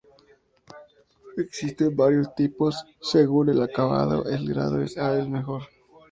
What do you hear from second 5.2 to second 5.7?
mejor.